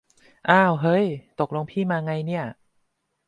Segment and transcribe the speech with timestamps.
[0.49, 1.05] อ้าวเฮ้ย
[1.39, 2.45] ตกลงพี่มาไงเนี่ย